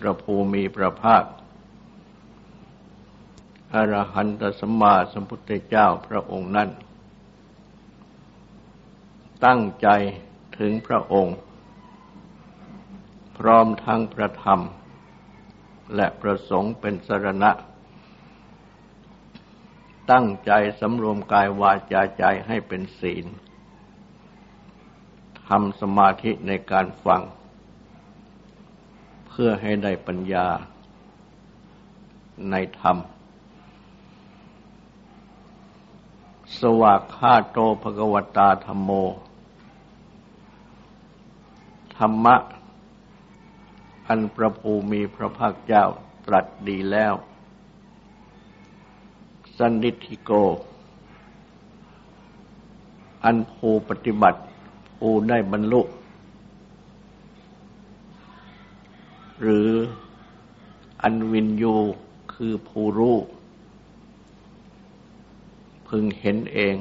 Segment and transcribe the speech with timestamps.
[0.00, 1.24] พระภูมิพระภาค
[3.74, 6.68] อรหันตสัมมาสัมพุทธเจ้าพระองค์นั้น
[9.44, 9.88] ตั้งใจ
[10.58, 11.36] ถึงพระองค์
[13.38, 14.60] พร้อมทั้งพระธรรม
[15.96, 17.50] และประสงค์เป็นสรณะ
[20.10, 23.26] ตั้งใจสำรวมกายวาจาใจให้เป็นศีล
[25.48, 27.22] ทำสมาธิในการฟัง
[29.30, 30.46] เพื่อให้ได้ปัญญา
[32.50, 32.96] ในธรรม
[36.58, 38.90] สวากขาโตภกวตาธรรมโม
[41.96, 42.36] ธรรมะ
[44.08, 45.84] อันประภูมีพระภาคเจ้า
[46.26, 47.14] ตรัสดีแล้ว
[49.56, 50.30] สันดิธิโก
[53.24, 54.40] อันภูปฏิบัติ
[54.98, 55.80] ภูได้บรรลุ
[59.40, 59.70] หรือ
[61.02, 61.74] อันวินยู
[62.32, 63.16] คือผู้รู้
[65.88, 66.74] พึงเห็นเอง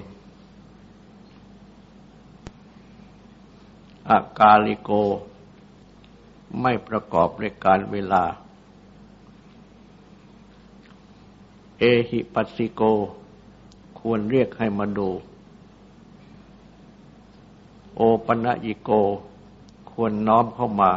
[4.10, 4.92] อากาลิโก
[6.62, 8.24] ไม่ประกอบด้วยการเวลา
[11.80, 12.82] เอหิปัสสิโก
[14.00, 15.10] ควรเรียกให้มาดู
[17.96, 18.90] โอปะญิโก
[19.92, 20.92] ควรน้อมเข้ามา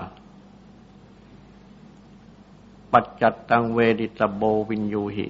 [2.92, 5.26] ปัจจัตตังเวดิตโบวินยูหิ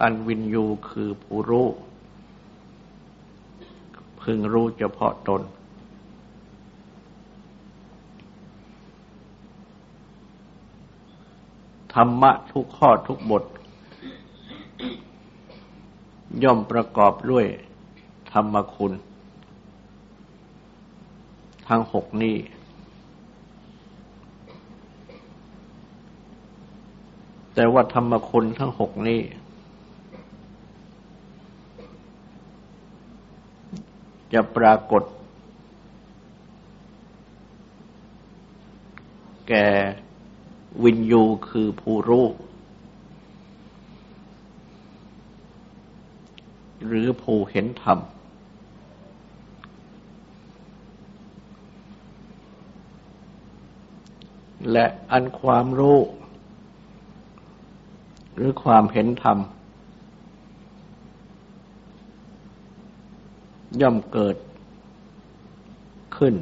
[0.00, 1.68] อันวินยูคือผู้รู้
[4.20, 5.42] พึงรู้เฉพาะตน
[11.94, 13.44] ธรรมะทุกข้อทุกบท
[16.42, 17.46] ย่อมประกอบด้วย
[18.32, 18.92] ธรรมคุณ
[21.68, 22.36] ทั้งหกนี้
[27.60, 29.20] แต่ว่าธรรมคุณทั้งหกนี้
[34.32, 35.02] จะปรากฏ
[39.48, 39.66] แก่
[40.82, 42.26] วินยูคือผู้รู้
[46.86, 47.98] หรือผู้เห็นธรรม
[54.72, 55.98] และอันความรู้
[58.40, 59.38] หรือความเห็นธรรม
[63.80, 64.36] ย่อมเกิด
[66.16, 66.34] ขึ้น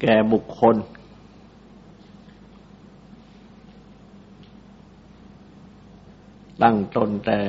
[0.00, 0.76] แก่บุคคล
[6.62, 7.40] ตั้งตนแต่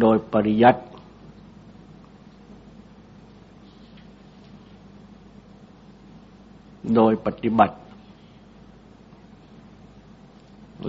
[0.00, 0.80] โดยปริยัติ
[6.96, 7.76] โดยปฏิบัติ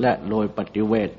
[0.02, 1.09] และโดยปฏิเวท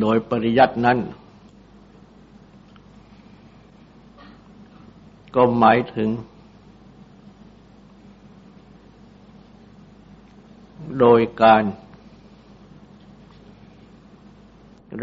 [0.00, 0.98] โดยปริยัตินั้น
[5.34, 6.08] ก็หมายถึง
[11.00, 11.62] โดยการ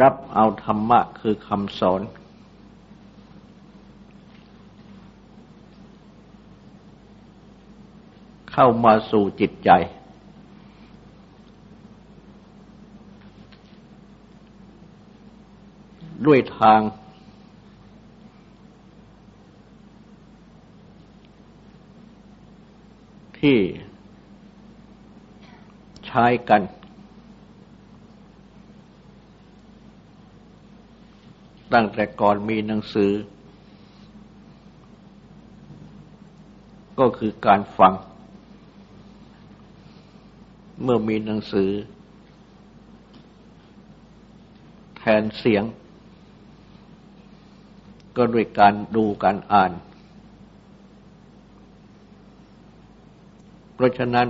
[0.01, 2.01] รับเอาธรรมะคือคำสอน
[8.61, 9.69] เข้ามาสู่จิตใจ
[16.25, 16.81] ด้วยทาง
[23.39, 23.59] ที่
[26.05, 26.61] ใช้กัน
[31.73, 33.11] ตั้งแต่ก่อนมีหนังสือ
[36.99, 37.93] ก็คือการฟัง
[40.91, 41.71] มื่อมีหนังสือ
[44.97, 45.63] แทนเสียง
[48.17, 49.71] ก็ด้วยการดูการอ่าน
[53.73, 54.29] เพราะฉะนั้น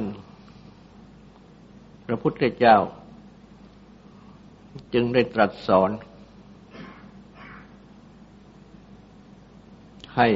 [2.06, 2.78] พระพุทธเจ้า
[4.94, 5.90] จึงได้ตรัสสอน
[10.16, 10.28] ให้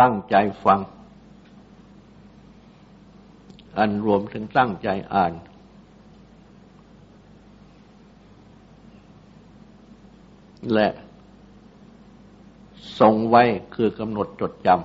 [0.00, 0.80] ตั้งใจฟัง
[3.78, 5.32] อันรวมถึงตั้งใจอ่าน
[10.74, 10.88] และ
[13.00, 13.42] ทรงไว้
[13.74, 14.78] คือกำหนดจดจำ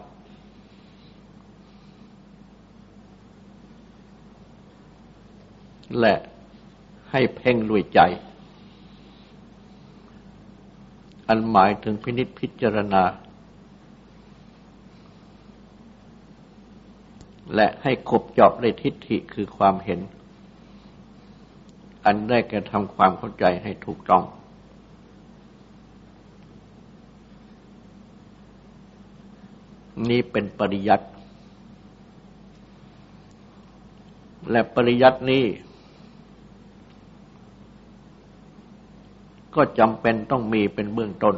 [5.99, 6.15] และ
[7.11, 7.99] ให้เพ่งลุยใจ
[11.27, 13.03] อันหมายถึงพินิษพิจารณา
[17.55, 19.99] และให้ขบเจาะในทิฏฐิคือความเห็น
[22.05, 24.23] อันได้แก่ทำความเข้าใจให้ถูกต้อง
[30.09, 31.07] นี้เป็นปริยัติ
[34.51, 35.45] และปริยัตินี้
[39.55, 41.35] ก็จำเป็นต้องมีเป็นเบื้องต้น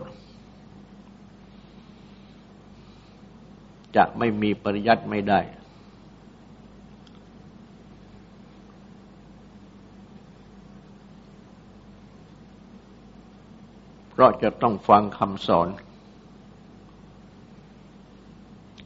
[3.95, 5.39] จะไม่มีปริยัติไม่ได้
[14.13, 15.69] เพราะจะต้องฟังคำสอน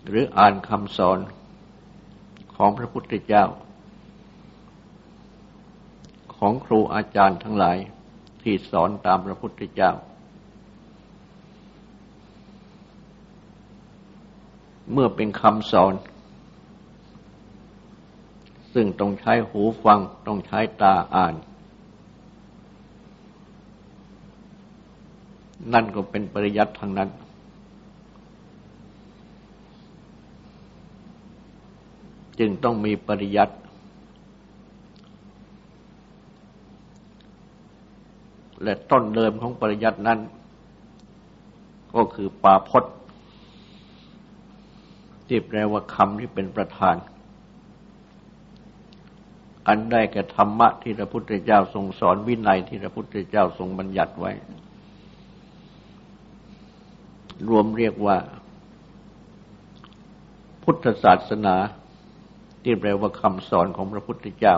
[0.08, 1.20] หรืออ่านคำสอน
[2.56, 3.46] ของพระพุทธเจ้า
[6.36, 7.78] ของครูอาจารย์ทั้งหลาย
[8.42, 9.92] ที่สอนตามพระพุทธเจ้า
[14.92, 15.94] เมื่อเป็นคำสอน
[18.74, 21.36] ซึ่งต้องใช้หูฟังต้องใช้ตาอ่าน
[25.74, 27.10] นั่นก็เป็นปริยัติทางนั้น
[32.40, 33.56] จึงต้องมีปริยัติ
[38.64, 40.19] และต้นเดิมของปริยัตินั้น
[41.96, 42.96] ก็คือปาพจน์
[45.28, 46.96] ที่แปลว่าคำที่เป็นประธาน
[49.68, 54.31] อันได้แก่ธรรมะที่พระพุทธเจ้าทรงสอนวินัยที่พระพุทธเจ้าทรงบัญญัติไว้
[57.50, 58.18] รวมเรียกว่า
[60.63, 61.56] พุทธศาสนา
[62.63, 64.57] ที่แปลว่าคำสอนของพระพุทธเจ้า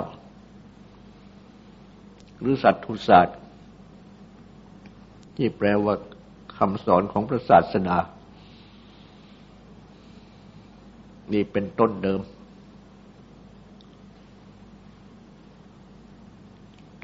[2.39, 3.37] หรือสัตทุศาสตร์
[5.35, 5.95] ที่แปลว่า
[6.57, 7.95] คำสอนของพระศาสนา
[11.33, 12.21] นี่เป็นต้นเดิม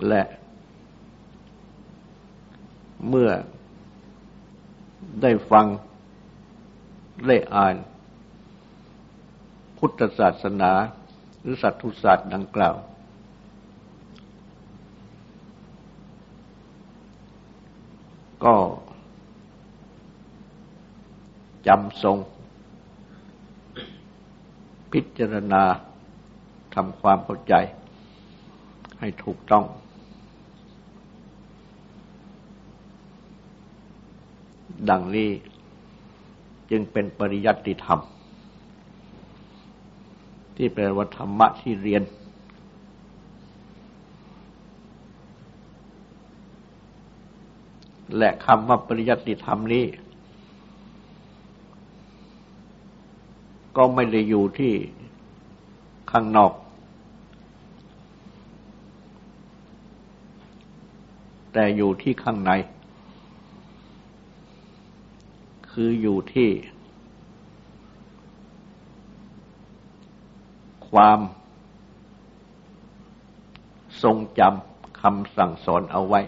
[0.07, 0.21] และ
[3.09, 3.29] เมื่อ
[5.21, 5.65] ได้ฟัง
[7.27, 7.75] ได้อ่าน
[9.77, 10.71] พุทธศาสนา
[11.41, 12.75] หรือสัตตุศาสตร์ดังกล่าว
[18.43, 18.55] ก็
[21.67, 22.17] จำทรง
[24.91, 25.63] พิจารณา
[26.75, 27.53] ทำความเข้าใจ
[28.99, 29.65] ให้ถูกต้อง
[34.89, 35.29] ดังนี้
[36.71, 37.99] จึงเป็นปริยัติธรรม
[40.55, 42.03] ที่แปลว่าธรรมะที่เรียน
[48.17, 49.85] และคำว่าปริยัติธรรมนี้
[53.77, 54.73] ก็ไม่ได้อยู่ที่
[56.11, 56.53] ข้างนอก
[61.53, 62.51] แต่อยู่ที่ข้างใน
[65.79, 66.49] คืออยู่ที่
[70.89, 71.19] ความ
[74.03, 76.21] ทรงจำคำสั่งสอนเอาไว้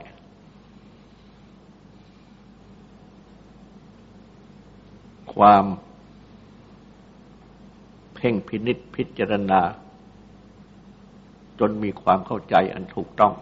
[5.34, 5.66] ความ
[8.16, 9.62] เพ่งพินิษพิจารณา
[11.60, 13.34] จนมีความเข้าใจอันถูกต้อง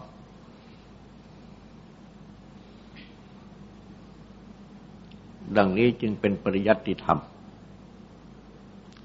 [5.58, 7.18] ดังนี้จึงเป็นปริยัติธรรม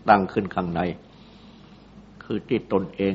[0.10, 0.82] ตั้งขึ้นข้างใน
[2.24, 3.14] คือที่ตนเอง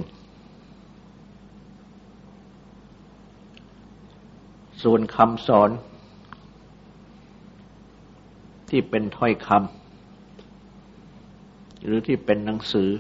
[4.83, 5.71] ส่วนคำสอน
[8.69, 12.91] ที่เป็นถ้อยคำหรือที่เป็นหนังสือ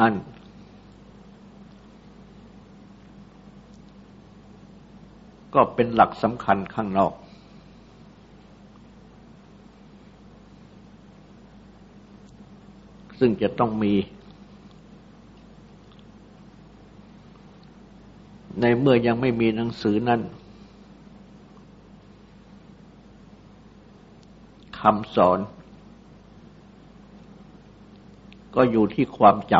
[0.00, 0.14] นั่น
[5.54, 7.12] ก็เป็นหลักสำคัญข้างนอก
[13.18, 13.94] ซึ่งจะต้องมี
[18.60, 20.20] ในเมื่อยังไม่มีหนังสือนั้น
[24.80, 25.38] คำสอน
[28.54, 29.54] ก็อยู่ที่ความจ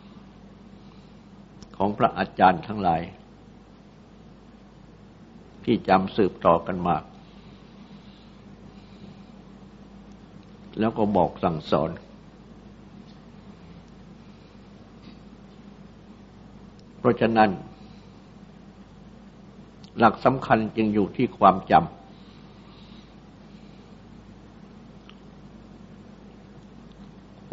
[0.00, 3.00] ำของพระอาจารย์ทั้งหลาย
[5.64, 6.96] ที่จำสืบต่อกันมา
[10.78, 11.90] แล้วก็บอกสั่งสอน
[16.98, 17.50] เพราะฉะนั้น
[19.98, 21.84] หลักสำคัญจึงอยู่ที่ความจำ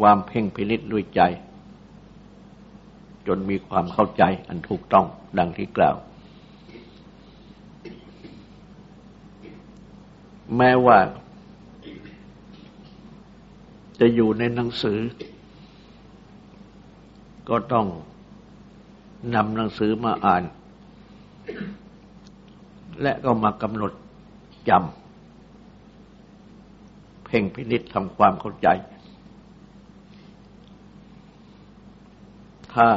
[0.04, 1.20] วามเพ่งพินิษด้วยใจ
[3.26, 5.06] จนมีความเข้าใจอันถูกต้อง
[5.38, 5.96] ดังที่กล่าว
[10.56, 10.98] แม้ว่า
[14.00, 14.98] จะอยู่ในหนังสือ
[17.48, 17.86] ก็ต้อง
[19.34, 20.42] นำหนังสือมาอ่าน
[23.02, 23.92] และก็มากำหนด
[24.68, 28.68] จำเพ่งพินิษทำความเข้าใจ
[32.74, 32.88] ถ้า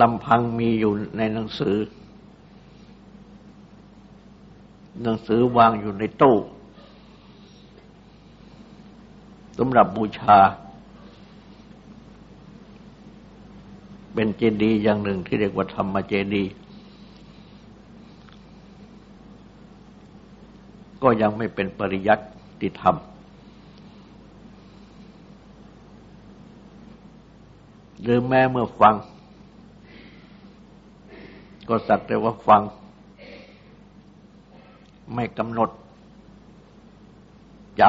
[0.00, 1.76] ลำพังมีอยู่ในหนังสือ
[5.02, 6.36] หนังสือวางอยู่ในตู้
[9.58, 10.38] สำหรับบูชา
[14.14, 16.52] เป็นเจดีย์อย่างหนึ่งที่เรียกว่าธรรมเจดีย์
[21.02, 22.14] ก็ยังไม่เป็นปริยั
[22.62, 22.96] ติธรรม
[28.02, 28.94] หรือแม้เมื่อฟัง
[31.68, 32.62] ก็สักแต่ว่าฟัง
[35.14, 35.70] ไม่กำหนด
[37.80, 37.82] จ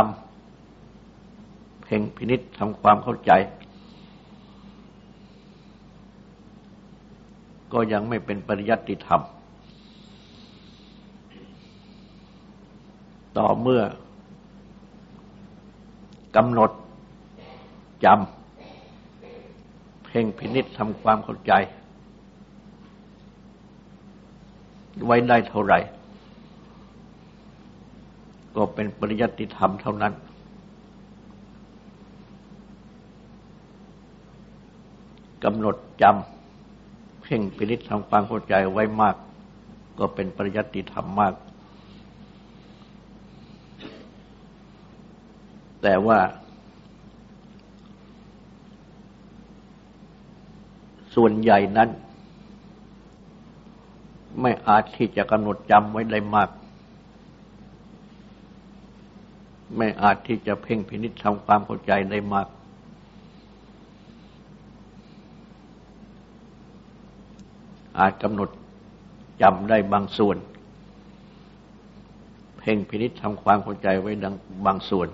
[1.10, 3.32] ำเพ่งพินิษทำความเข้าใจ
[7.74, 9.22] ก็ยังไม่เป็นปริยัติธรรม
[13.38, 13.82] ต่อเมื่อ
[16.36, 16.72] กำหนด
[18.06, 21.54] จำเพ่งพินิษทำความเข้าใจ
[25.06, 25.80] ไว้ได้เท่าไหร่
[28.60, 30.14] ก็เป็นปริยัติธรรมเท่านั้น
[35.44, 39.16] กำหนดจำเพ่งพินิษทำความเข้าใจไว้มาก
[40.00, 41.34] ก็เป็นปริยัติธรรมมาก
[45.82, 46.20] แต่ว่า
[51.16, 51.90] ส่วนใหญ่นั้น
[54.42, 56.50] ไม่อาจที่จะกำหนดจำไว้ได้มาก
[59.80, 62.48] ไม่อาจที่จะเพ่งพินิจทำความเข้าใจได้มาก
[68.00, 68.50] อาจกำหนด
[69.42, 70.38] จำได้บางส่วน
[72.60, 75.08] เพ่งพินิจทำความเข้าใจไว้ดังบางส่วน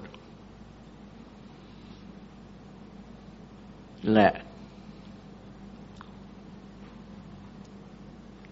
[4.14, 4.30] และ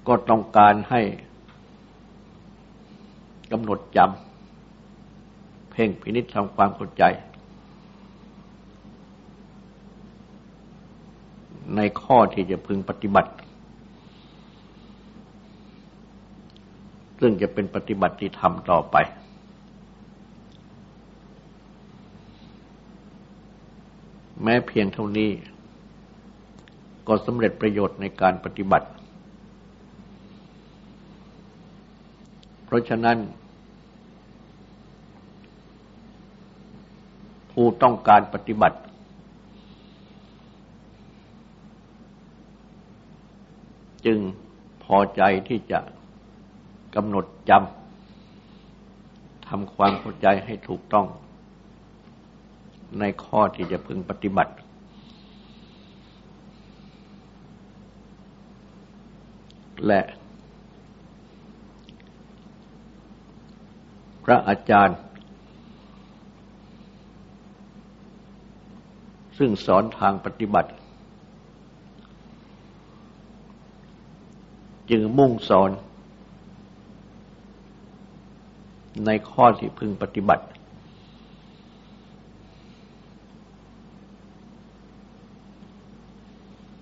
[0.08, 1.02] ก็ต้องการให้
[3.52, 4.33] กำหนดจำ
[5.74, 7.04] เพ่งพินิจทำความเข้าใจ
[11.76, 13.32] ในข้อที่จะพึงปฏิบัติ
[17.20, 18.96] ซึ่งจะเป็นปฏิบัติที่ทำต่อไป
[24.44, 25.32] แม้เพียงเท่านี้
[27.08, 28.88] ก็สำเร็จประโยชน์ในการปฏิบัติ
[32.66, 33.18] เพราะฉะนั้น
[37.82, 38.78] ต้องการปฏิบัติ
[44.06, 44.20] จึง
[44.84, 45.80] พอใจที่จะ
[46.96, 51.08] กำหนดจำทำความเข้าใจให้ถูกต้อง
[53.00, 54.54] ในข้อที่จะพึงปฏิบัติ
[59.88, 60.02] และ
[64.24, 64.98] พระอาจารย์
[69.38, 70.70] ซึ่งสอนทางปฏิบัติ
[74.90, 75.70] จึงมุ่งสอน
[79.06, 80.44] ในข้อที่พึงปฏิบัติ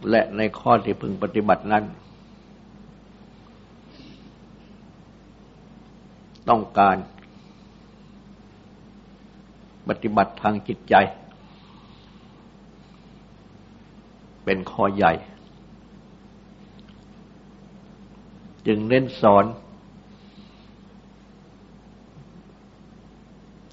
[0.09, 1.83] และในข้อที่พึงปฏิบัตินั้น
[6.49, 6.97] ต้องการ
[9.87, 10.95] ปฏิบัติทางจิตใจ
[14.43, 15.13] เป็นข้อใหญ่
[18.67, 19.45] จึงเน้นสอน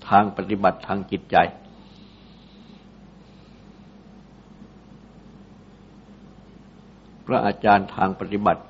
[0.08, 1.36] ทางปฏิบัติทางจิตใจ
[7.26, 8.62] พระอาจารย์ทางปฏิบัติ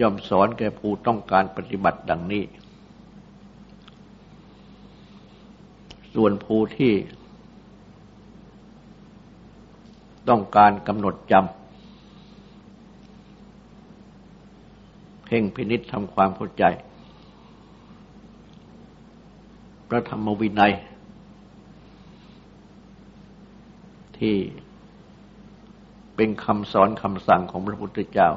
[0.00, 2.44] ย่อมสอนแก่ผู้ต้องการปฏิบัติดังนี้
[6.14, 6.92] ส่วนผู้ที่
[10.28, 11.44] ต้องการกำหนดจำ
[15.24, 16.64] เพ่งพินิษทำความเข้าใจ
[19.88, 20.72] พระธรรมวินัย
[24.18, 24.36] ที่
[26.16, 28.30] เป็นคำสอนคำสั่งของพระพุทธเจ้า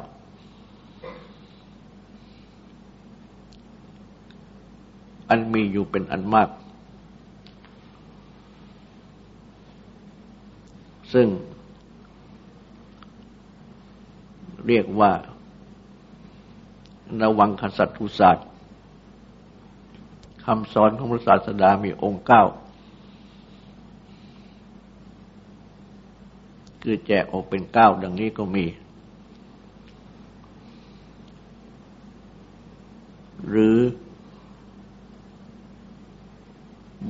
[5.30, 6.50] อันมีอยู่เป็นอันมาก
[11.14, 11.28] ซึ่ง
[14.70, 15.12] เรียกว่า
[17.22, 18.48] ระวังขสัตทุศาสตร์
[20.46, 22.44] คำสอนของพระศาสดามีองค์เก้า
[26.82, 28.66] คือแจกออกเป็นเก้าดังนี้ก็มี
[33.50, 33.78] หรือ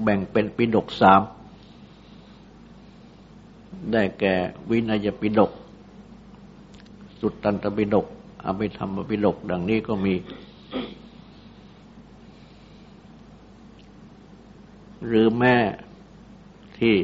[0.01, 1.21] แบ่งเป็นปิดกสาม
[3.91, 4.35] ได้แก่
[4.69, 5.51] วินัยปิดก
[7.19, 8.07] สุดตันตปิฎก
[8.45, 10.15] อภิธรรมปิฎกดังนี้ก็มี
[15.05, 15.57] หรือแม่
[16.79, 16.95] ที่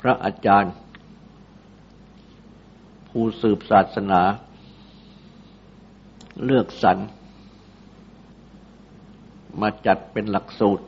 [0.00, 0.74] พระอาจารย์
[3.08, 4.22] ผู้สืบศาสนา
[6.44, 6.98] เลือกสรร
[9.60, 10.84] มาจัดเป็นหลักสูตร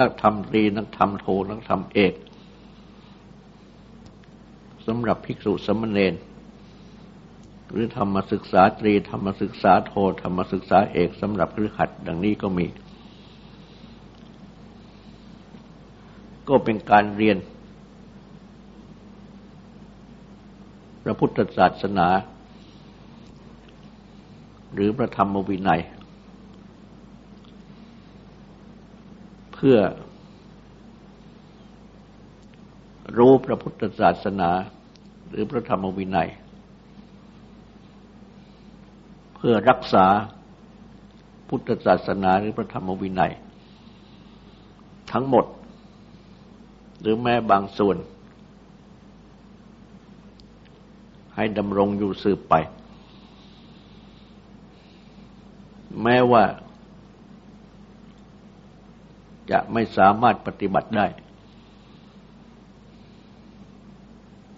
[0.00, 2.14] นักธรรมตรีนักธรรมโทนักธรรมเอก
[4.86, 6.14] สำหรับภิกษุสมณเณร
[7.70, 9.92] หรือธรรมศึกษาตรี ธรรมศึกษาโท
[10.22, 12.66] ธรรมศึกษาเอกสำหรับฤหัสดังนี้ก็มี
[16.48, 17.38] ก็เป็นการเรียน
[21.02, 22.08] พระพุทธศาสนา
[24.74, 25.82] หรือพระธรรมวินัย
[29.56, 29.78] เพื่อ
[33.18, 34.50] รู้พระพุทธศาสนา
[35.28, 36.28] หรือพระธรรมวินัย
[39.36, 40.06] เพื่อรักษา
[41.48, 43.32] พุทธศาสนาหรือพระธรรมวินัย
[45.12, 45.44] ทั้งหมด
[47.00, 47.96] หรือแม้บางส่วน
[51.34, 52.54] ให้ดำรงอยู่สืบไป
[56.02, 56.44] แม้ว่า
[59.50, 61.06] จะไม่สามารถปฏิบัติได้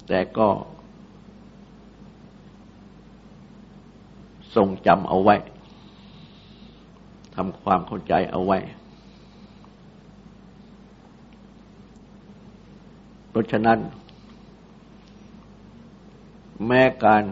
[0.08, 0.48] แต่ก็
[4.54, 5.36] ทรงจำเอาไว้
[7.36, 8.58] ทำความเข้าใจเอาไว้
[13.30, 13.78] เพราะฉะนั้น
[16.66, 17.22] แม้การ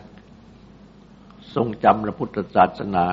[1.54, 3.04] ทรงจำพระพุทธศาสนา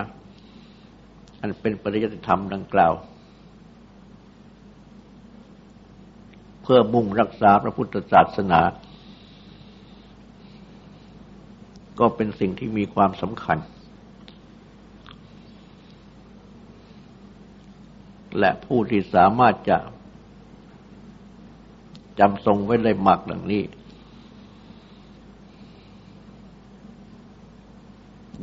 [1.39, 2.93] อันเป็นปริยัติธรรมดังกล่าว
[6.63, 8.61] เพื่อมุ่งรักษาพระพุทธศาสนา
[11.99, 13.57] ก็เป็นสิ่งที่มีความสำคัญ
[18.39, 19.77] และผู้ที่สามารถจะ
[22.19, 23.63] จำทรงไว้ได้มากดังนี้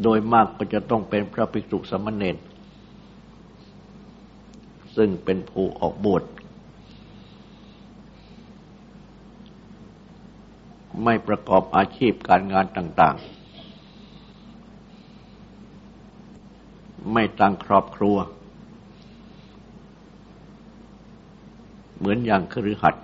[0.03, 2.37] โดยมากก็จะต้องเป็นพระภิกษุสมณเณร
[4.97, 6.23] ซึ่งเป็นผู้ออกบวช
[11.05, 13.41] ไม่ประกอบอาชีพการงานต่าง ๆ
[17.13, 18.17] ไม่ตั้งครอบครัว
[21.99, 22.95] เหมือนอย่างครือขัด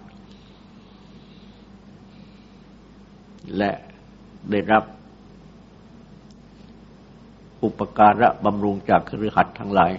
[3.56, 3.70] และ
[4.50, 4.84] ได้รับ
[7.62, 9.92] อุปการะบำรุงจากครือขัดทั้งหลาย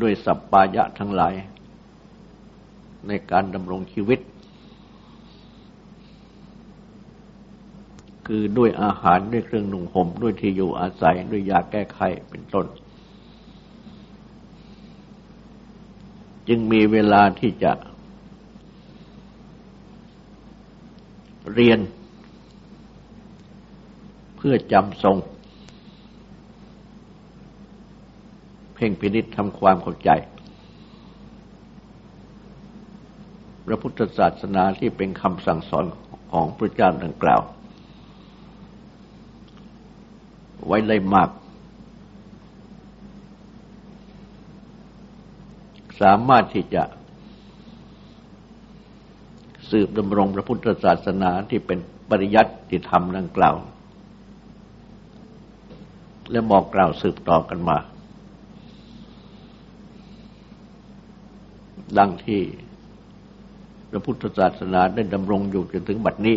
[0.00, 1.34] ด้วยสัปปายะทั้งหลาย
[3.06, 4.20] ในการดำรงชีวิต
[8.32, 12.66] คือด้วยอาหารด้วยเครื่องนุ่งห่มด้วยที่อยู่อาศัยด้วยยาแก้ไขเป็นต้น
[16.48, 17.72] จึงมีเวลาที่จะ
[21.52, 21.78] เรียน
[24.36, 25.16] เพื่อจำทรง
[28.74, 30.10] เพ่งพินิษทำความเข้าใจ
[33.66, 35.84] พระพุทธศาสนาที่เป็นคำสั่งสอน
[36.32, 37.42] ของพระเจ้าดังกล่าว
[40.66, 41.30] ไว้ได้มาก
[46.00, 46.82] สามารถที่จะ
[49.70, 51.78] สืบดำรงพระพุทธศาสนาที่เป็น
[52.10, 53.56] ปริยัติธรรมดังกล่าว
[56.30, 57.78] และบอกกล่าวสืบต่อกันมา
[61.98, 62.40] ดังที่
[63.90, 66.36] พระพุทธศาสนาได้ดำรงอยู่จนถึงบัดนี้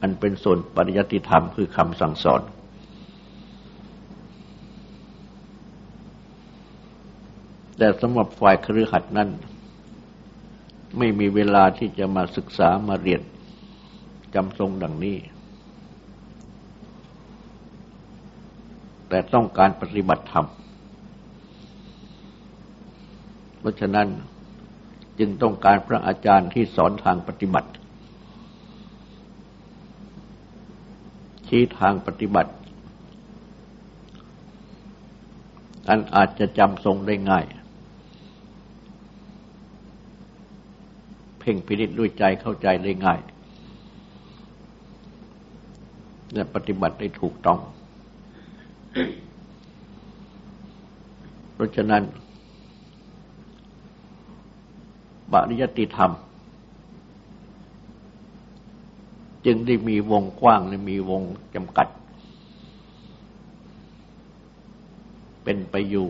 [0.00, 2.40] อันเป็นส่วนปริยัติธรรมคือคำสั่งสอน
[7.76, 9.30] แต่สำหรับฝ่ายครือขัดนั้น
[10.98, 13.22] ไม่มีเวลาที่จะมาศึกษามาเรียน
[14.34, 15.16] จำทรงดังนี้
[19.08, 20.46] แต่ต้องการปฏิบัติธรรม
[23.58, 24.08] เพราะฉะนั้น
[25.18, 27.70] จึงต้องการพระอาจารย์ที่สอนทางปฏิบัติ
[31.46, 32.52] ชี้ทางปฏิบัติ
[35.88, 37.44] อันอาจจะจำทรงได้ง่าย
[41.46, 43.20] พ่งพินิจด้วยใจเข้าใจได้ง่าย
[46.34, 47.58] และปฏิบัติได้ถูกต้อง
[51.54, 52.02] เพราะฉะนั้น
[55.32, 56.12] บริยติธรรม
[59.46, 61.22] จึงได้มีวงกว้างและมีวง
[61.54, 61.88] จำกัด
[65.42, 66.06] เป็นไปอยู่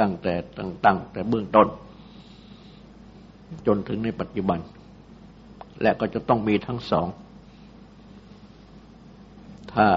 [0.00, 1.68] ตั้งแต่ตั้งแต่เบื้องต้น
[3.66, 4.58] จนถึงในปัจจุบัน
[5.82, 7.06] และก็จะต้องมีทั้งสอง
[9.72, 9.88] ถ้า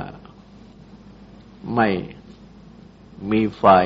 [1.75, 1.89] ไม่
[3.31, 3.85] มีฝ่าย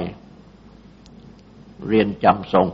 [1.88, 2.68] เรียนจำทรง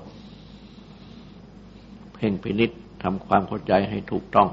[2.13, 2.69] เพ่งพินิษ
[3.03, 4.49] ทำความเข้าใจให้ถูกต้อง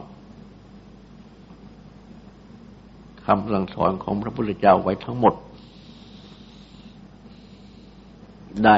[3.27, 5.35] คำสั่งสอนของพระพุทธเจ้าไว้ทั้งหมด
[8.65, 8.77] ได้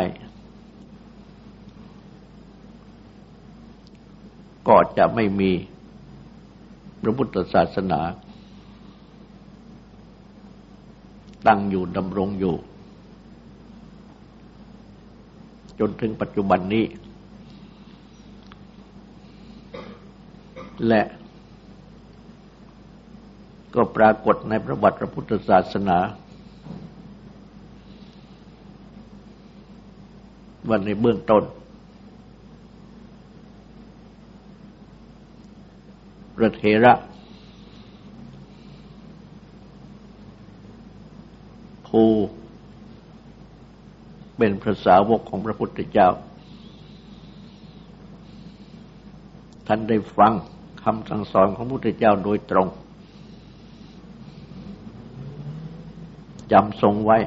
[4.75, 5.51] ก็จะไม่มี
[7.03, 8.01] พระพุทธศาสนา
[11.47, 12.55] ตั้งอยู่ดำรงอยู่
[15.81, 16.85] จนถึงปัจจุบันนี้
[20.89, 21.03] และ
[23.75, 25.99] ก็ปรากฏในประวัติพระพุทธศาสนา
[30.69, 31.45] วันในเบื้องต้น
[36.43, 36.93] ระเทระ
[41.89, 42.09] ผู้
[44.37, 46.09] เป็นพระสาวกของพระพุทธเจ้า
[49.67, 50.33] ท่านได้ฟัง
[50.83, 52.69] คำสั่งสอนของพระพุทธเจ้าโดยตรง
[56.53, 57.19] จำทรงไว้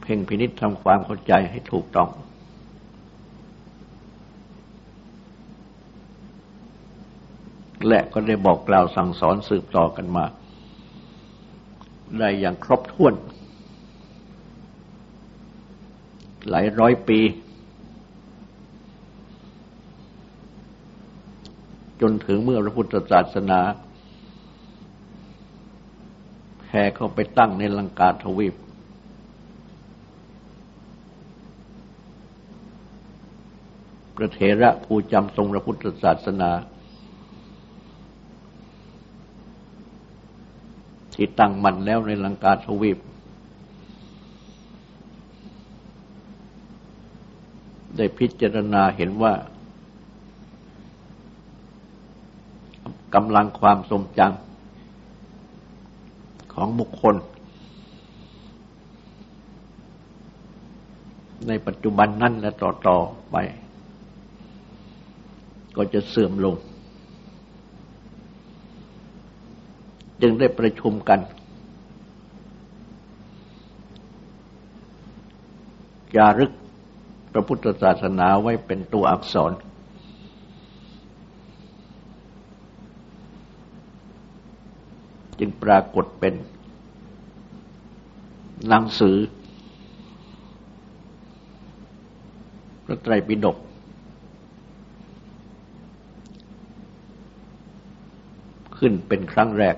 [0.00, 2.08] เพ่งพินิษทำความเข้าใจให้ถูกต้อง
[7.88, 10.24] และก็ได้บอกกล่าวสั่งสอนสืบต่อกันมา
[12.18, 13.14] ได้อย่างครบถ้วน
[16.48, 17.20] หลายร้อยปี
[22.00, 23.60] จนถึงเมื่อพระพุทธศาสนา
[26.66, 28.54] แผ่เข้าไปตั้งในลังกาทวีป
[34.16, 36.50] ประเทระผู้จำทรงพระพุทธศาสนา
[41.14, 42.98] ที่ตั้งมั่นแล้วในลังกาทวีป
[47.96, 49.32] ได้พิจารณาเห็นว่า
[53.14, 54.32] กำลังความสมจัง
[56.52, 57.16] ของบุคคล
[61.48, 63.36] ในปัจจุบันนั่นและต่อ ๆ ไป
[65.76, 66.54] ก็จะเสื่อมลง
[70.22, 71.20] จึงได้ประชุมกัน
[76.16, 76.52] จารึก
[77.32, 79.52] พระพุทธศาสนาไว้เป็นตัวอักษร
[85.38, 86.34] จึงปรากฏเป็น
[88.68, 89.16] หนังสือ
[92.84, 93.56] พระไตรปิฎก
[98.78, 99.76] ขึ้นเป็นครั้งแรก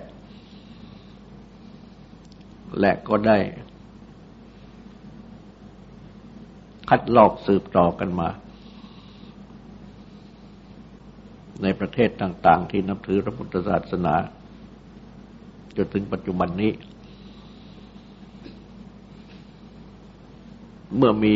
[2.81, 3.39] และก็ได้
[6.89, 8.29] คัดลอกสืบต่อกันมา
[11.63, 14.15] ในประเทศต่าง ๆ ที่นับถือพระพุทธศาสนา
[15.77, 16.73] จนถึงปัจจุบันนี้
[20.97, 21.35] เมื่อมี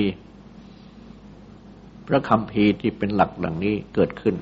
[2.07, 4.35] พระคำพีที่เป็นหลักดังนี้เกิดขึ้น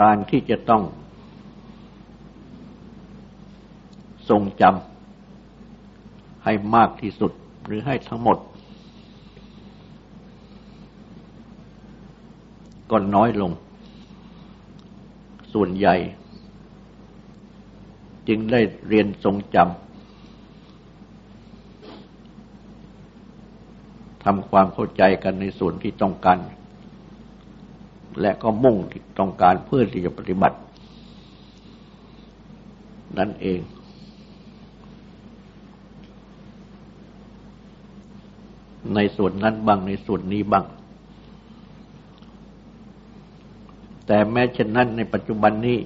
[0.00, 0.82] การที่จะต้อง
[4.28, 7.32] ทรงจำให้มากที่สุด
[7.66, 8.38] หรือให้ทั้งหมด
[12.90, 13.52] ก็น้อยลง
[15.52, 15.94] ส่วนใหญ่
[18.28, 19.74] จึงได้เรียนทรงจำ
[24.24, 26.38] ทำความเข้าใจกันในส่วนที่ต้องการ
[28.20, 30.58] และก็มุ่งที่ต้องการเพื่อที่จะปฏิบัติ
[33.18, 33.60] นั่นเอง
[38.94, 40.64] ในส่วนนั้นบ้างในส่วนนี้บ้าง
[44.06, 45.78] แต่แม้เช่นนั้นในปัจจุบันนี้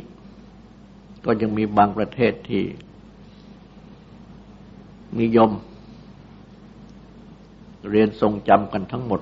[1.24, 2.62] ก็ยังมีบางประเทศที่
[5.20, 5.50] นิยม
[7.90, 9.20] เรียนทรงจำกันทั้งหมด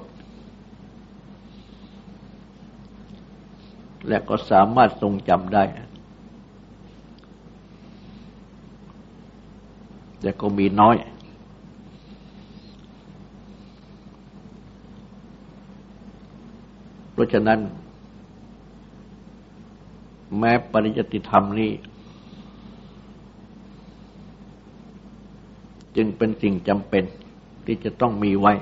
[4.08, 5.64] และก็สามารถทรงจำได้
[10.20, 10.96] แต่ก็มีน้อย
[17.16, 17.60] เพราะฉะนั้น
[20.38, 21.72] แม้ปริยติธรรมนี้
[25.96, 27.04] จึงเป็นสิ่งจำเป็น
[27.66, 28.52] ที่จะต้องมีไว้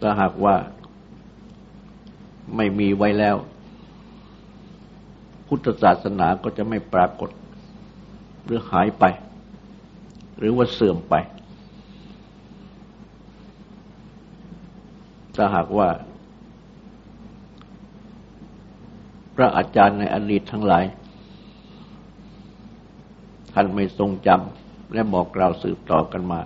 [0.00, 0.54] ถ้าหากว่า
[2.56, 3.36] ไม่มีไว้แล้ว
[5.46, 7.30] พุทธศาสนาก็จะไม่ปรากฏ
[8.44, 9.04] หรือหายไป
[10.38, 11.14] หรือว่าเสื่อมไป
[15.36, 15.88] ถ้าหากว่า
[19.36, 20.84] พระอาจารย์ในอดีตทั้งหลาย
[23.52, 26.40] ท่านไม่ทรงจำและบอกกล่าวสืบต่อกันมา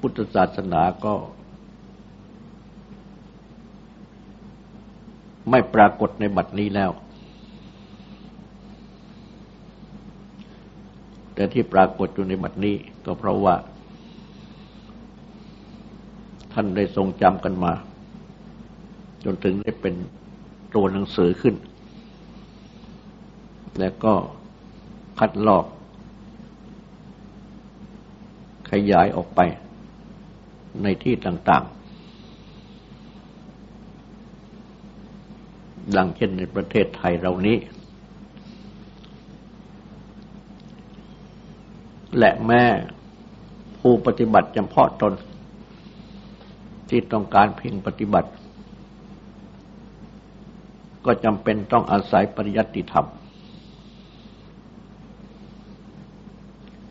[0.00, 1.14] พุทธศาสนาก็
[5.50, 6.90] ไม่ปรากฏในบัดนี้แล้ว
[11.34, 13.54] แต่ที่ปรากฏอยู่ในบัดนี้ก็เพราะว่า
[16.52, 17.72] ท่านได้ทรงจำกันมา
[19.24, 19.94] จนถึงได้เป็น
[20.74, 21.54] ตัวหนังสือขึ้น
[23.78, 24.14] และก็
[25.18, 25.66] คัดลอก
[28.70, 29.40] ขยายออกไป
[30.82, 31.72] ในที่ต่างๆ
[35.96, 37.56] ดังเช่นในประเทศไทยเรานี้
[42.18, 42.64] และแม่
[43.80, 45.12] ผู้ปฏิบัติจำเพาะตน
[46.92, 48.30] ที่ต้องการเพียงปฏิบัติ
[51.04, 53.06] ก็จำเป็นต้องอาศัยปริยัติธรรม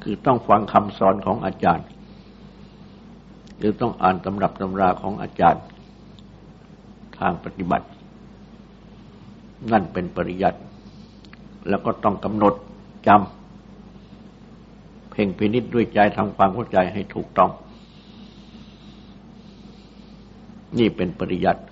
[0.04, 1.88] คือต้องฟังคำสอนของอาจารย์
[3.58, 5.64] หรือต้องอ่านตำรับตำราของอาจารย์
[7.20, 7.88] ทางปฏิบัติ
[9.72, 10.60] นั่นเป็นปริยัติ
[11.70, 12.54] แล้วก็ต้องกำหนด
[13.08, 17.52] จำเพ่งพินิษด้วยใจทำความเข้าใจให้ถูกต้อง
[20.78, 21.64] นี่เป็นปริยัติ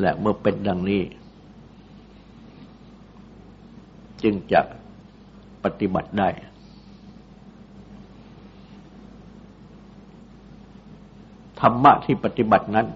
[0.00, 1.02] และเมื่อเป็นดังนี้
[4.22, 4.60] จึงจะ
[5.64, 6.28] ปฏิบัติได้
[11.60, 12.86] ธรรมะที่ปฏิบัตินั้น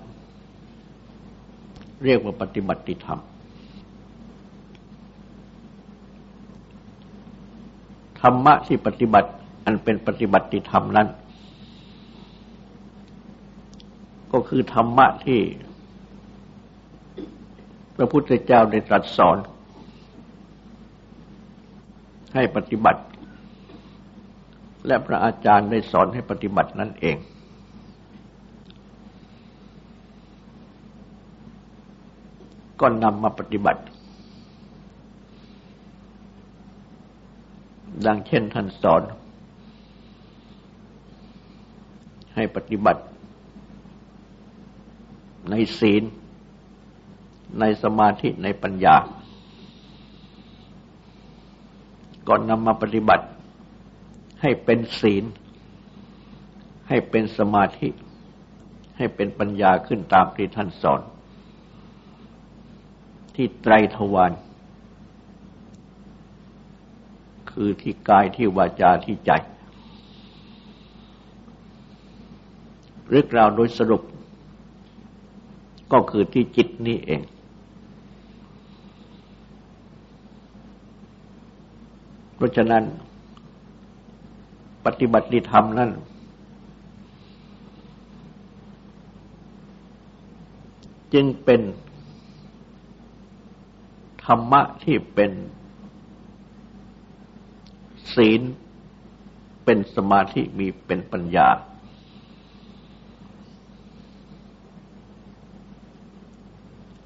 [2.05, 3.21] เรียกว่าปฏิบัติธรรม
[8.21, 9.31] ธรรมะที่ปฏิบัติ
[9.65, 11.09] อันเป็นปฏิบัติธรรมนั้น
[14.39, 15.41] ก็คือธรรมะที่
[17.97, 19.37] พระพุทธเจ้าได้ตรัสสอน
[22.35, 23.03] ให้ปฏิบัติ
[24.87, 27.17] และพระอาจารย์ได้สอนให้ปฏิบัตินั่นเอง
[32.81, 33.83] ก็นำมาปฏิบัติ
[38.07, 39.03] ดังเช่นท่านสอน
[42.35, 43.03] ให้ปฏิบัติ
[45.51, 46.03] ในศีล
[47.61, 48.97] ในสมาธิในปัญญา
[52.29, 53.27] ก่อนนำมาปฏิบัติ
[54.43, 55.25] ให้เป็นศีล
[56.89, 57.89] ให้เป็นสมาธิ
[58.97, 61.01] ให้เป็นปัญญาขึ้นตามที่ท่านสอน
[63.35, 64.33] ที่ไตรทวาร
[67.51, 69.31] คือที่กายที่วาจาที่ใจ
[73.03, 74.03] พหรือกล่าวโดยสรุป
[75.93, 77.23] ก็คือที่จิตนี้เอง
[82.35, 82.85] เพราะฉะนั้น
[84.85, 85.91] ปฏิบัติธรรมนั้น
[91.15, 91.61] จึงเป็น
[94.25, 95.33] ธรรมะที่เป็น
[98.15, 98.41] ศีล
[99.65, 101.49] เป็นสมาธิมีเป็นปัญญา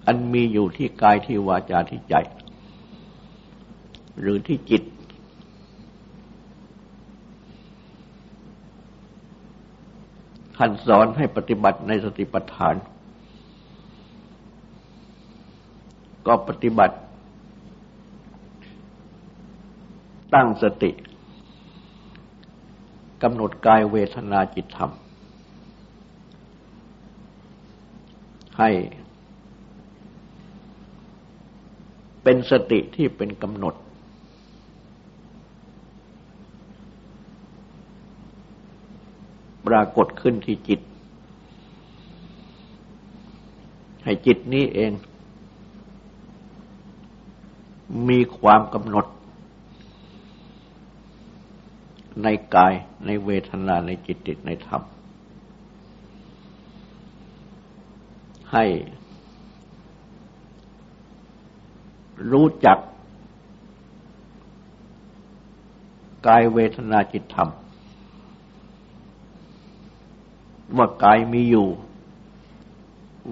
[0.06, 2.14] อันมีอยู่ที่กายที่วาจาที่ใจ
[4.20, 4.82] หรือที่จิต
[10.56, 12.74] ท่านสอนให้ปฏิบัติในสติปัฏฐาน
[16.26, 16.96] ก็ปฏิบัติ
[20.34, 20.90] ตั้งสติ
[23.22, 24.90] กำหนดกายเวทนาจิตธรรม
[28.58, 28.70] ให้
[32.22, 33.74] เป็นสติที่เป็นกำหนด
[39.66, 40.80] ปรากฏขึ้นที่จิต
[44.04, 44.92] ให้จิตนี้เอง
[48.08, 49.06] มีความกำหนด
[52.22, 52.74] ในกาย
[53.06, 54.82] ในเวทนาในจิตติในธรรม
[58.52, 58.64] ให้
[62.30, 62.78] รู้จัก
[66.26, 67.48] กายเวทนาจิตธรรม
[70.76, 71.68] ว่ากายมีอยู่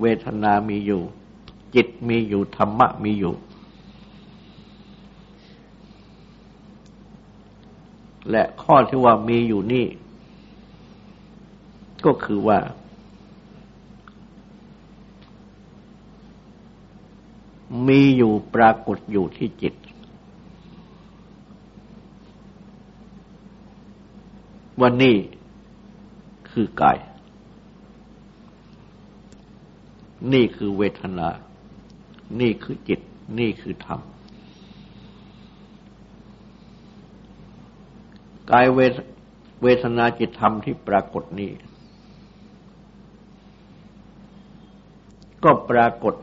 [0.00, 1.02] เวทนามีอยู่
[1.74, 3.34] จิตมีอยู่ธรรมะมีอยู่
[8.30, 9.86] และข้อที่ว่ามีอยู่นี่
[12.04, 12.58] ก็คือว่า
[17.88, 19.74] มีอยู่ปรากฏอยู่ที่จิต
[24.80, 25.16] ว่านี่
[26.50, 26.98] คือกาย
[30.32, 31.28] นี่คือเวทนา
[32.40, 33.00] นี่คือจิต
[33.38, 34.00] นี่คือธรรม
[38.50, 38.66] กาย
[39.62, 41.50] เวทนาจิตธรรมที่ปรากฏนี้
[45.44, 46.14] ก็ปรากฏ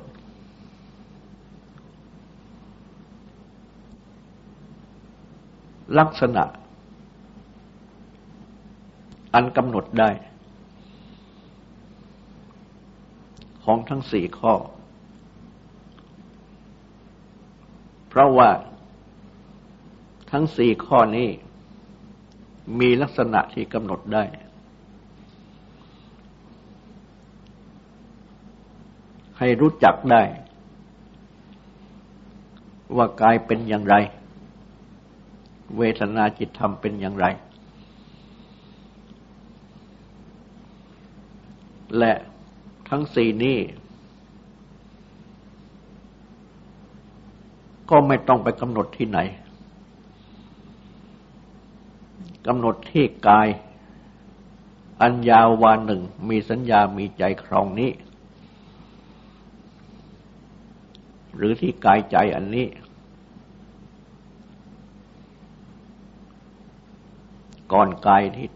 [5.99, 6.43] ลักษณะ
[9.33, 10.09] อันกำหนดได้
[13.63, 14.53] ของทั้งสี่ข้อ
[18.09, 18.49] เพราะว่า
[20.31, 21.29] ทั้งสี่ข้อนี้
[22.79, 24.23] มีลักษณะที่กำหนดได้
[29.37, 30.23] ให้รู้จักได้
[32.95, 33.95] ว่ากายเป็นอย่างไร
[35.77, 37.25] เวทนาจิตธรรมเป็นอย่างไร
[41.97, 42.13] และ
[42.89, 43.57] ทั้งสี่นี้
[47.89, 49.19] ก็ไม่ต้องไปกำหนดที่ไหน
[52.47, 53.47] กำหนดที่กาย
[55.01, 57.91] อันยาววานหนึ่งมีสัญญามีใจครองนี้
[61.35, 62.65] หรือที่กายใจอันนี้
[67.71, 68.47] ก่อนกายที่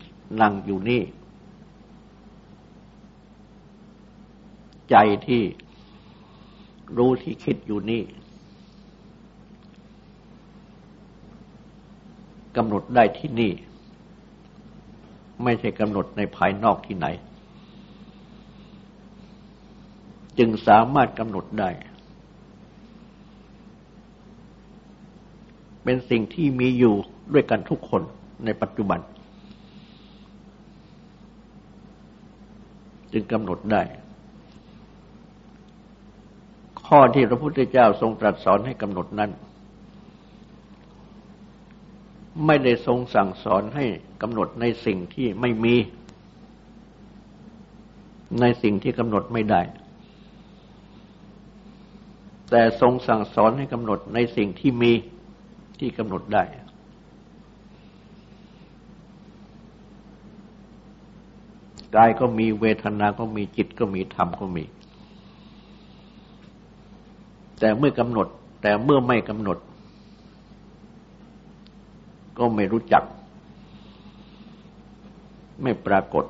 [0.41, 1.03] นั่งอยู่นี่
[4.89, 4.95] ใจ
[5.27, 5.43] ที่
[6.97, 8.03] รู้ที่คิดอยู่นี่
[12.55, 13.51] กำหนดได้ที่นี่
[15.43, 17.07] ไม่ใช่กำหนดในภายนอกที่ไหน
[20.37, 21.69] จึงสามารถกำหนดได้
[25.83, 26.95] เป็นสิ่งที่มีอยู่
[27.33, 28.03] ด้วยกันทุกคน
[28.45, 28.99] ในปัจจุบัน
[33.13, 33.81] จึงกำหนดได้
[36.87, 39.31] ข้อที่พระพุทธเจ้าทรงตรัสสอนให้กำหนดนั้น
[42.45, 43.85] ไม่ได้ทรงสั่งสอนให้
[44.21, 45.75] กำหนดในสิ่งที่ไม่มี
[48.41, 49.61] ในสิ่งที่กำหนดไม่ได้
[52.49, 54.91] แต่ทรงสั่งสอนให้กำหนดในสิ่งที่มี
[55.79, 56.43] ที่กำหนดได้
[61.95, 64.63] กายก็มีเวทนาก็มีจิตก็มีธรรมก็มี
[67.59, 68.27] แต่เมื่อกำหนด
[68.61, 69.57] แต่เมื่อไม่กำหนด
[72.37, 73.03] ก็ไม่รู้จัก
[75.61, 76.25] ไม่ปรากฏ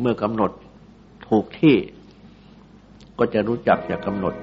[0.00, 0.50] เมื่อกำหนด
[1.28, 1.76] ถูกที่
[3.18, 4.34] ก็จะรู้จักจะกำหนด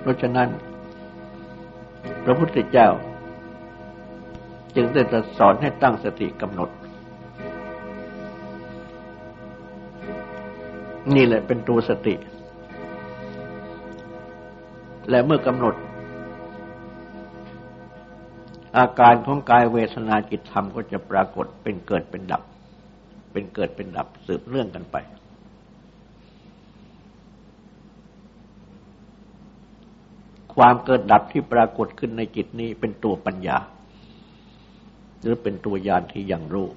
[0.00, 0.48] เพราะฉะนั้น
[2.24, 2.88] พระพุทธเจ้า
[4.76, 6.70] จึงได้ตรัสสอนให้ตั้งสติกำหนด
[11.14, 12.14] นี่แหละเป็นตัวสติ
[15.10, 15.74] และเมื่อกำหนด
[18.78, 22.42] อาการของกายเวทนาจิตธรรมก็จะปรากฏเป็นเกิดเป็นดับ
[23.32, 24.96] เป็นเกิดเป็นดับสืบเรื่องกันไป
[30.54, 33.58] ความเกิดดับที่ปรากฏขึ้นในจิตนี้เป็นตัวปัญญา
[35.26, 36.68] รือเป็นตัวยานที่ยังรู้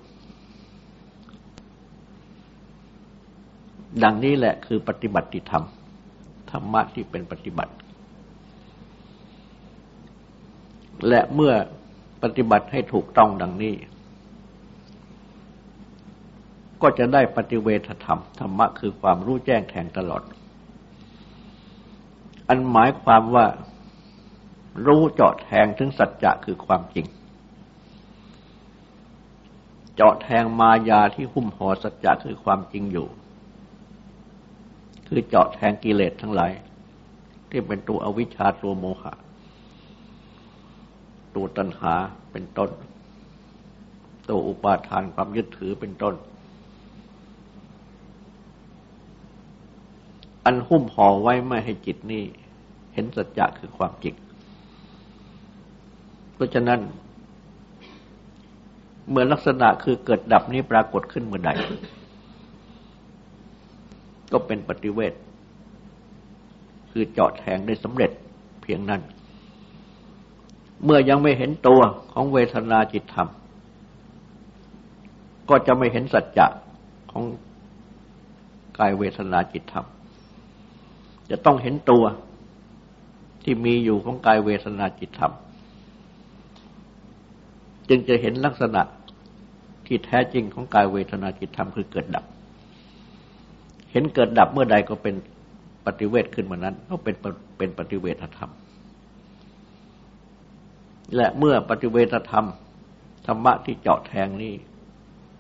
[4.03, 5.65] ดังนี้แหละคือปฏิบัติธรรม
[6.51, 7.73] ธรรมะที่เป็นปฏิบัติ
[11.07, 11.53] และเมื่อ
[12.23, 13.75] ปฏิบัติให้ถูกต้องดังนี้
[16.81, 20.23] ก็จะได้ปฏิเวทธรรม ธรรมะคือความรู้แจ้งแทงตลอด
[22.47, 23.45] อันหมายความว่า
[24.87, 27.05] รู้เจาะแทงถึงสัจจะคือความจริง
[30.01, 33.07] เจาะแทงมายาที่หุ้มห่อสัจจะคือความจริงอยู่
[35.07, 36.51] คือเจาะแทงกิเลสทั้งหลาย
[37.49, 39.13] ที่เป็นตัวอวิชชาตัวโมหะ
[41.35, 41.93] ตัวตัณหา
[42.31, 42.69] เป็นต้น
[44.29, 46.15] ตัวอุปาทานความยึดถือเป็นต้น
[50.45, 52.23] อันหุ้มห่อไว้ไม่ให้จิตนี้
[52.93, 54.15] เห็นสัจจะคือความจริง
[56.33, 56.81] เพราะฉะนั้น
[59.09, 61.51] เมื่อลักษณะคือเกิดดับนี้ปรากฏขึ้นเมื่อใด
[64.31, 65.13] ก็เป็นปฏิเวท
[66.91, 68.11] คือเจาะแทงได้สำเร็จ
[68.61, 69.01] เพียงนั้น
[70.83, 71.81] เมื่อยังไม่เห็นตัว
[72.13, 73.29] ของเวทนาจิตธรรม
[75.49, 76.47] ก็จะไม่เห็นสัจจะ
[77.11, 77.23] ของ
[78.79, 79.85] กายเวทนาจิตธรรม
[81.29, 82.03] จะต้องเห็นตัว
[83.43, 85.33] ที่มีอยู่ของกายเวทนาจิตธรรม
[87.89, 88.81] จึงจะเห็นลักษณะ
[89.91, 92.25] ที่แท้จริงของกายเวทนาจิตธรรมคือเกิดดับ
[93.91, 95.15] เห็นเกิดดับเมื่อใดก็เป็น
[95.85, 97.15] ปฏิเวทขึ้นมานั้นก็เป็น
[97.57, 98.51] เป็นปฏิเวทธรรม
[101.15, 102.47] และเมื่อปฏิเวทธรรม
[103.25, 104.53] ธรรมะที่เจาะแทงนี้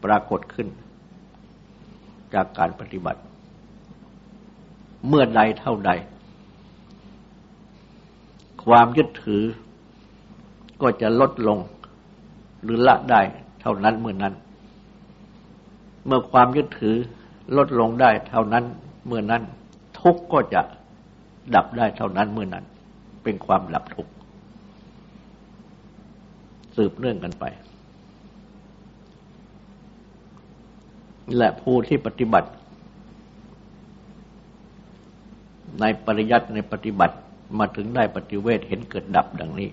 [0.03, 0.67] ปรากฏขึ้น
[2.33, 3.21] จากการปฏิบัติ
[5.07, 5.91] เมื่อใดเท่าใด
[8.65, 9.43] ความยึดถือ
[10.81, 11.59] ก็จะลดลง
[12.63, 13.21] หรือละได้
[13.61, 14.33] เท่านั้นเมื่อนั้น
[16.05, 16.95] เมื่อความยึดถือ
[17.57, 18.63] ลดลงได้เท่านั้น
[19.07, 19.43] เมื่อนั้น
[19.99, 20.61] ทุกก็จะ
[21.55, 22.65] ดับได้เท่านั้นเมื่อนั้น
[23.23, 24.07] เป็นความดับทุก
[26.75, 27.45] สืบเนื่องกันไป
[31.37, 32.49] และผู้ที่ปฏิบัติ
[35.79, 37.15] ในปริยัติในปฏิบัติ
[37.57, 39.69] มาถึงได้ปฏิเวทเห็นเกิดดับดังนี้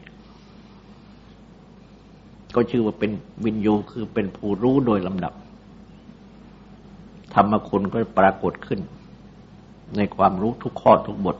[2.56, 3.10] ก็ชื่อว่าเป็น
[3.44, 5.32] วินยูคือเป็นผู้รู้โดยลำดับ
[7.34, 8.80] ธรรมคุณก็ปรากฏขึ้น
[9.96, 11.36] ในความรู้ทุกข้อทุกบท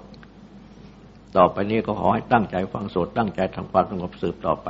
[1.36, 4.68] ต่อไปนี้ก็ขอให้ตั้งใจฟังโสดตั้งใจทำความสงบสืบต่อไป